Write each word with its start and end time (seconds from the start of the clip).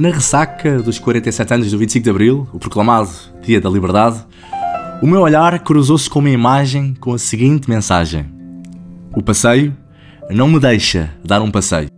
Na 0.00 0.08
ressaca 0.08 0.80
dos 0.80 0.98
47 0.98 1.52
anos 1.52 1.70
do 1.70 1.76
25 1.76 2.02
de 2.02 2.08
Abril, 2.08 2.48
o 2.54 2.58
proclamado 2.58 3.10
Dia 3.42 3.60
da 3.60 3.68
Liberdade, 3.68 4.24
o 5.02 5.06
meu 5.06 5.20
olhar 5.20 5.58
cruzou-se 5.58 6.08
com 6.08 6.20
uma 6.20 6.30
imagem 6.30 6.94
com 6.98 7.12
a 7.12 7.18
seguinte 7.18 7.68
mensagem: 7.68 8.24
O 9.14 9.22
passeio 9.22 9.76
não 10.30 10.48
me 10.48 10.58
deixa 10.58 11.12
dar 11.22 11.42
um 11.42 11.50
passeio. 11.50 11.90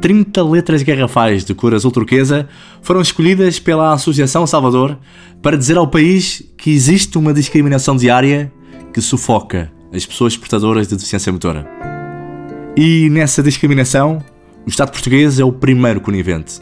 30 0.00 0.40
letras 0.44 0.84
garrafais 0.84 1.44
de 1.44 1.52
cor 1.52 1.74
azul 1.74 1.90
turquesa 1.90 2.48
foram 2.80 3.00
escolhidas 3.00 3.58
pela 3.58 3.92
Associação 3.92 4.46
Salvador 4.46 4.96
para 5.42 5.58
dizer 5.58 5.76
ao 5.76 5.88
país 5.88 6.44
que 6.56 6.70
existe 6.70 7.18
uma 7.18 7.34
discriminação 7.34 7.96
diária 7.96 8.52
que 8.94 9.00
sufoca 9.00 9.72
as 9.92 10.06
pessoas 10.06 10.36
portadoras 10.36 10.86
de 10.86 10.94
deficiência 10.94 11.32
motora. 11.32 11.66
E 12.76 13.10
nessa 13.10 13.42
discriminação, 13.42 14.22
o 14.66 14.68
Estado 14.68 14.90
português 14.90 15.38
é 15.38 15.44
o 15.44 15.52
primeiro 15.52 16.00
conivente. 16.00 16.60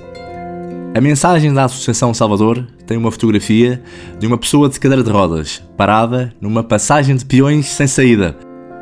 A 0.94 1.00
mensagem 1.00 1.52
da 1.54 1.64
Associação 1.64 2.12
Salvador 2.12 2.64
tem 2.86 2.98
uma 2.98 3.10
fotografia 3.10 3.82
de 4.18 4.26
uma 4.26 4.36
pessoa 4.36 4.68
de 4.68 4.78
cadeira 4.78 5.02
de 5.02 5.10
rodas, 5.10 5.62
parada 5.74 6.30
numa 6.38 6.62
passagem 6.62 7.16
de 7.16 7.24
peões 7.24 7.66
sem 7.66 7.86
saída, 7.86 8.36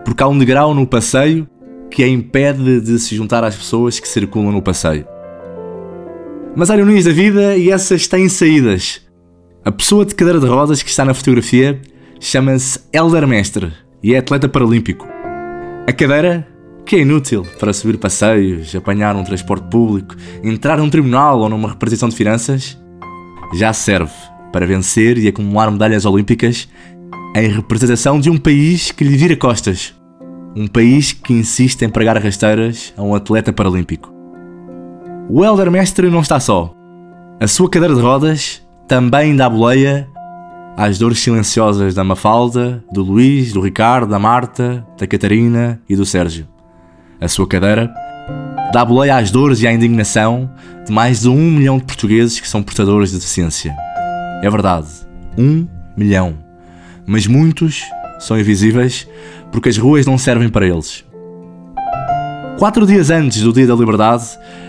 porque 0.04 0.24
há 0.24 0.26
um 0.26 0.36
degrau 0.36 0.74
no 0.74 0.84
passeio 0.84 1.48
que 1.88 2.02
a 2.02 2.08
impede 2.08 2.80
de 2.80 2.98
se 2.98 3.14
juntar 3.14 3.44
às 3.44 3.54
pessoas 3.54 4.00
que 4.00 4.08
circulam 4.08 4.50
no 4.50 4.60
passeio. 4.60 5.06
Mas 6.56 6.68
há 6.68 6.76
ironias 6.76 7.04
da 7.04 7.12
vida 7.12 7.56
e 7.56 7.70
essas 7.70 8.08
têm 8.08 8.28
saídas. 8.28 9.02
A 9.64 9.70
pessoa 9.70 10.04
de 10.04 10.16
cadeira 10.16 10.40
de 10.40 10.46
rodas 10.46 10.82
que 10.82 10.90
está 10.90 11.04
na 11.04 11.14
fotografia 11.14 11.80
chama-se 12.18 12.80
Elder 12.92 13.26
Mestre 13.28 13.72
e 14.02 14.14
é 14.14 14.18
atleta 14.18 14.48
paralímpico. 14.48 15.06
A 15.86 15.92
cadeira, 15.92 16.46
que 16.84 16.96
é 16.96 17.00
inútil 17.00 17.46
para 17.58 17.72
subir 17.72 17.98
passeios, 17.98 18.74
apanhar 18.74 19.16
um 19.16 19.24
transporte 19.24 19.66
público, 19.68 20.14
entrar 20.42 20.78
num 20.78 20.90
tribunal 20.90 21.40
ou 21.40 21.48
numa 21.48 21.70
repartição 21.70 22.08
de 22.08 22.16
finanças, 22.16 22.78
já 23.54 23.72
serve 23.72 24.12
para 24.52 24.66
vencer 24.66 25.18
e 25.18 25.28
acumular 25.28 25.70
medalhas 25.70 26.04
olímpicas 26.04 26.68
em 27.34 27.48
representação 27.48 28.20
de 28.20 28.28
um 28.28 28.36
país 28.36 28.90
que 28.90 29.04
lhe 29.04 29.16
vira 29.16 29.36
costas 29.36 29.94
um 30.54 30.66
país 30.66 31.12
que 31.12 31.32
insiste 31.32 31.82
em 31.82 31.88
pregar 31.88 32.16
rasteiras 32.22 32.92
a 32.96 33.02
um 33.02 33.14
atleta 33.14 33.52
paralímpico. 33.52 34.12
O 35.28 35.44
Elder 35.44 35.70
Mestre 35.70 36.10
não 36.10 36.20
está 36.20 36.38
só. 36.38 36.74
A 37.40 37.46
sua 37.46 37.68
cadeira 37.70 37.94
de 37.94 38.00
rodas 38.00 38.62
também 38.86 39.34
dá 39.34 39.48
boleia 39.48 40.08
às 40.76 40.98
dores 40.98 41.18
silenciosas 41.18 41.94
da 41.94 42.04
Mafalda, 42.04 42.84
do 42.92 43.02
Luís, 43.02 43.52
do 43.52 43.60
Ricardo, 43.60 44.10
da 44.10 44.18
Marta, 44.18 44.86
da 44.98 45.06
Catarina 45.06 45.80
e 45.88 45.96
do 45.96 46.04
Sérgio. 46.04 46.46
A 47.22 47.28
sua 47.28 47.46
cadeira 47.46 47.94
dá 48.72 48.84
boleia 48.84 49.16
às 49.16 49.30
dores 49.30 49.62
e 49.62 49.66
à 49.68 49.72
indignação 49.72 50.50
de 50.84 50.92
mais 50.92 51.20
de 51.20 51.28
um 51.28 51.52
milhão 51.52 51.78
de 51.78 51.84
portugueses 51.84 52.40
que 52.40 52.48
são 52.48 52.64
portadores 52.64 53.10
de 53.10 53.16
deficiência. 53.18 53.72
É 54.42 54.50
verdade, 54.50 54.88
um 55.38 55.68
milhão. 55.96 56.34
Mas 57.06 57.28
muitos 57.28 57.84
são 58.18 58.36
invisíveis 58.36 59.06
porque 59.52 59.68
as 59.68 59.78
ruas 59.78 60.04
não 60.04 60.18
servem 60.18 60.48
para 60.48 60.66
eles. 60.66 61.04
Quatro 62.58 62.84
dias 62.84 63.08
antes 63.08 63.40
do 63.42 63.52
Dia 63.52 63.68
da 63.68 63.76
Liberdade, 63.76 64.24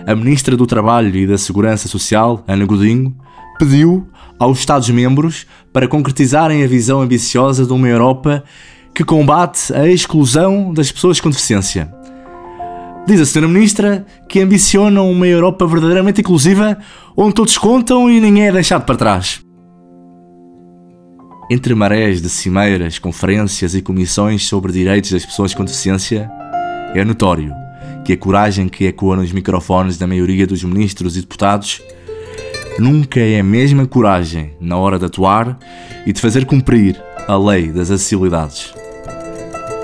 a 0.06 0.16
Ministra 0.16 0.56
do 0.56 0.68
Trabalho 0.68 1.16
e 1.16 1.26
da 1.26 1.40
Segurança 1.40 1.88
Social, 1.88 2.44
Ana 2.48 2.68
Godinho, 2.68 3.18
pediu 3.58 4.08
aos 4.38 4.60
Estados-membros 4.60 5.48
para 5.72 5.88
concretizarem 5.88 6.64
a 6.64 6.68
visão 6.68 7.02
ambiciosa 7.02 7.66
de 7.66 7.74
uma 7.74 7.88
Europa 7.88 8.44
que 8.94 9.04
combate 9.04 9.74
a 9.74 9.88
exclusão 9.88 10.72
das 10.72 10.92
pessoas 10.92 11.20
com 11.20 11.32
deficiência. 11.32 12.03
Diz 13.06 13.20
a 13.20 13.24
Sra. 13.24 13.48
Ministra 13.48 14.06
que 14.30 14.40
ambiciona 14.40 15.02
uma 15.02 15.28
Europa 15.28 15.68
verdadeiramente 15.68 16.22
inclusiva, 16.22 16.78
onde 17.18 17.36
todos 17.36 17.58
contam 17.58 18.10
e 18.10 18.22
ninguém 18.22 18.48
é 18.48 18.52
deixado 18.52 18.86
para 18.86 18.96
trás. 18.96 19.42
Entre 21.52 21.76
marés 21.76 22.22
de 22.22 22.30
cimeiras, 22.30 22.98
conferências 22.98 23.76
e 23.76 23.82
comissões 23.82 24.46
sobre 24.48 24.72
direitos 24.72 25.12
das 25.12 25.26
pessoas 25.26 25.54
com 25.54 25.66
deficiência, 25.66 26.32
é 26.96 27.04
notório 27.04 27.54
que 28.06 28.14
a 28.14 28.18
coragem 28.18 28.70
que 28.70 28.86
ecoa 28.86 29.18
nos 29.18 29.34
microfones 29.34 29.98
da 29.98 30.08
maioria 30.08 30.48
dos 30.48 30.64
ministros 30.64 31.18
e 31.18 31.22
deputados 31.22 31.82
nunca 32.80 33.20
é 33.20 33.40
a 33.40 33.44
mesma 33.44 33.86
coragem 33.86 34.54
na 34.62 34.78
hora 34.78 34.98
de 34.98 35.06
atuar 35.06 35.60
e 36.06 36.14
de 36.14 36.22
fazer 36.22 36.46
cumprir 36.46 37.00
a 37.28 37.38
lei 37.38 37.68
das 37.68 37.92
acessibilidades. 37.92 38.74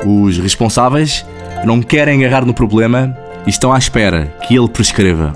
Os 0.06 0.38
responsáveis 0.38 1.26
não 1.66 1.82
querem 1.82 2.24
agarrar 2.24 2.46
no 2.46 2.54
problema 2.54 3.16
e 3.46 3.50
estão 3.50 3.74
à 3.74 3.78
espera 3.78 4.34
que 4.48 4.58
ele 4.58 4.70
prescreva. 4.70 5.34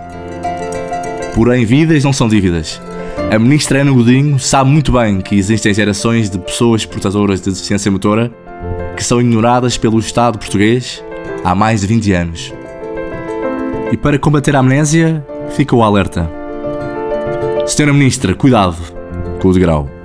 Porém, 1.33 1.65
vidas 1.65 2.03
não 2.03 2.13
são 2.13 2.27
dívidas. 2.27 2.81
A 3.31 3.39
ministra 3.39 3.81
Ana 3.81 3.91
Godinho 3.91 4.37
sabe 4.39 4.69
muito 4.69 4.91
bem 4.91 5.19
que 5.19 5.35
existem 5.35 5.73
gerações 5.73 6.29
de 6.29 6.37
pessoas 6.37 6.85
portadoras 6.85 7.41
de 7.41 7.49
deficiência 7.49 7.91
motora 7.91 8.31
que 8.95 9.03
são 9.03 9.19
ignoradas 9.19 9.77
pelo 9.77 9.99
Estado 9.99 10.37
português 10.37 11.03
há 11.43 11.55
mais 11.55 11.81
de 11.81 11.87
20 11.87 12.13
anos. 12.13 12.53
E 13.91 13.97
para 13.97 14.19
combater 14.19 14.55
a 14.55 14.59
amnésia, 14.59 15.25
fica 15.55 15.75
o 15.75 15.83
alerta. 15.83 16.29
Senhora 17.65 17.93
Ministra, 17.93 18.33
cuidado 18.35 18.77
com 19.39 19.49
o 19.49 19.53
degrau. 19.53 20.02